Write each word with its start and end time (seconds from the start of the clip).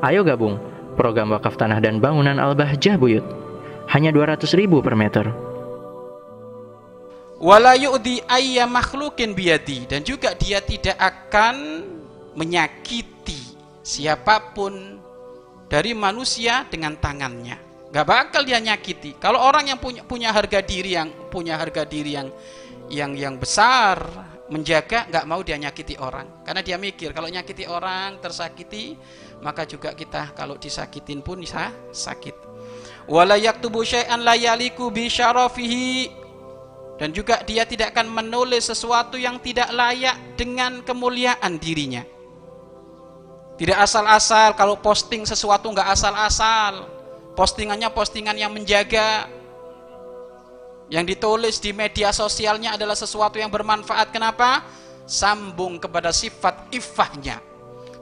Ayo 0.00 0.24
gabung 0.24 0.56
program 0.96 1.32
wakaf 1.32 1.60
tanah 1.60 1.80
dan 1.80 2.00
bangunan 2.00 2.36
Al-Bahjah 2.40 2.96
Buyut. 2.96 3.24
Hanya 3.90 4.14
200 4.14 4.46
ribu 4.56 4.80
per 4.80 4.94
meter. 4.94 5.50
wala 7.40 7.72
yu'di 7.72 8.20
ayya 8.28 8.68
makhlukin 8.68 9.32
biyadi 9.32 9.88
dan 9.88 10.04
juga 10.04 10.36
dia 10.36 10.60
tidak 10.60 10.94
akan 11.00 11.82
menyakiti 12.36 13.56
siapa 13.80 14.52
pun 14.52 15.00
dari 15.64 15.96
manusia 15.96 16.68
dengan 16.68 17.00
tangannya 17.00 17.56
gak 17.88 18.06
bakal 18.06 18.44
dia 18.44 18.60
nyakiti 18.60 19.16
kalau 19.16 19.40
orang 19.40 19.72
yang 19.72 19.80
punya 19.80 20.04
punya 20.04 20.30
harga 20.36 20.60
diri 20.60 21.00
yang 21.00 21.08
punya 21.32 21.56
harga 21.56 21.88
diri 21.88 22.12
yang 22.12 22.28
yang 22.92 23.16
yang 23.16 23.34
besar 23.40 24.04
menjaga 24.50 25.06
nggak 25.06 25.24
mau 25.30 25.40
dia 25.40 25.56
nyakiti 25.56 25.96
orang. 25.96 26.42
Karena 26.42 26.60
dia 26.60 26.76
mikir 26.76 27.14
kalau 27.14 27.30
nyakiti 27.30 27.64
orang 27.70 28.18
tersakiti 28.18 28.98
maka 29.40 29.64
juga 29.64 29.94
kita 29.94 30.34
kalau 30.34 30.58
disakitin 30.58 31.22
pun 31.22 31.40
bisa 31.40 31.70
sakit. 31.94 32.34
Wala 33.06 33.38
yaktubu 33.38 33.86
syai'an 33.86 34.20
la 34.20 34.34
yaliku 34.36 34.90
bi 34.90 35.06
syarafihi. 35.06 36.20
Dan 37.00 37.16
juga 37.16 37.40
dia 37.48 37.64
tidak 37.64 37.96
akan 37.96 38.12
menulis 38.12 38.68
sesuatu 38.68 39.16
yang 39.16 39.40
tidak 39.40 39.72
layak 39.72 40.36
dengan 40.36 40.84
kemuliaan 40.84 41.56
dirinya. 41.56 42.04
Tidak 43.56 43.72
asal-asal 43.72 44.52
kalau 44.52 44.76
posting 44.76 45.24
sesuatu 45.24 45.72
nggak 45.72 45.88
asal-asal. 45.96 46.92
Postingannya 47.32 47.88
postingan 47.88 48.36
yang 48.36 48.52
menjaga 48.52 49.32
yang 50.90 51.06
ditulis 51.06 51.62
di 51.62 51.70
media 51.70 52.10
sosialnya 52.10 52.74
adalah 52.74 52.98
sesuatu 52.98 53.38
yang 53.38 53.48
bermanfaat 53.48 54.10
kenapa? 54.10 54.66
sambung 55.06 55.78
kepada 55.82 56.14
sifat 56.14 56.70
ifahnya 56.70 57.42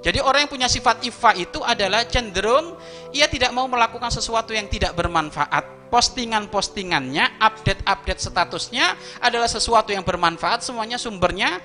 jadi 0.04 0.20
orang 0.20 0.44
yang 0.44 0.52
punya 0.52 0.68
sifat 0.68 1.04
ifah 1.08 1.34
itu 1.36 1.60
adalah 1.64 2.04
cenderung 2.04 2.76
ia 3.12 3.28
tidak 3.28 3.52
mau 3.52 3.64
melakukan 3.64 4.12
sesuatu 4.12 4.52
yang 4.52 4.68
tidak 4.68 4.92
bermanfaat 4.92 5.78
postingan-postingannya, 5.88 7.40
update-update 7.40 8.20
statusnya 8.20 8.94
adalah 9.24 9.48
sesuatu 9.48 9.90
yang 9.90 10.04
bermanfaat, 10.04 10.60
semuanya 10.60 11.00
sumbernya 11.00 11.58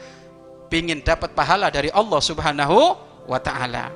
ingin 0.73 1.05
dapat 1.05 1.37
pahala 1.37 1.69
dari 1.69 1.93
Allah 1.93 2.17
Subhanahu 2.17 2.97
wa 3.29 3.37
taala. 3.37 3.93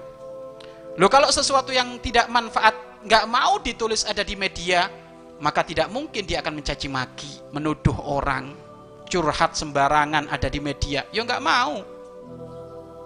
Loh 0.94 1.10
kalau 1.10 1.26
sesuatu 1.34 1.74
yang 1.74 1.98
tidak 1.98 2.30
manfaat 2.30 3.02
nggak 3.02 3.26
mau 3.26 3.58
ditulis 3.58 4.06
ada 4.06 4.22
di 4.22 4.38
media, 4.38 4.86
maka 5.38 5.62
tidak 5.62 5.88
mungkin 5.94 6.26
dia 6.26 6.42
akan 6.42 6.62
mencaci 6.62 6.88
maki, 6.90 7.32
menuduh 7.54 7.96
orang, 8.02 8.54
curhat 9.08 9.54
sembarangan 9.54 10.30
ada 10.30 10.48
di 10.50 10.60
media. 10.60 11.06
Ya 11.14 11.22
nggak 11.24 11.44
mau. 11.44 11.82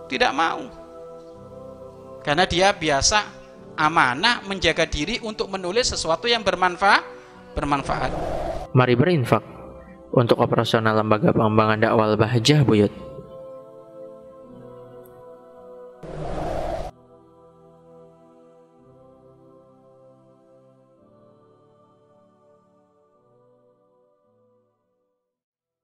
Tidak 0.07 0.31
mau. 0.35 0.61
Karena 2.21 2.45
dia 2.45 2.69
biasa 2.75 3.19
amanah 3.75 4.45
menjaga 4.45 4.85
diri 4.85 5.17
untuk 5.23 5.49
menulis 5.49 5.89
sesuatu 5.89 6.29
yang 6.29 6.45
bermanfaat 6.45 7.03
bermanfaat. 7.55 8.11
Mari 8.71 8.95
berinfak 8.95 9.43
untuk 10.15 10.39
operasional 10.39 10.95
lembaga 10.95 11.35
pengembangan 11.35 11.79
dakwah 11.79 12.15
Bahjah 12.15 12.63
Buyut. 12.63 13.10